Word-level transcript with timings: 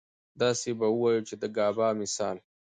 داسې 0.41 0.69
به 0.79 0.85
اووايو 0.91 1.25
چې 1.27 1.35
د 1.41 1.43
ګابا 1.57 1.87
مثال 2.01 2.37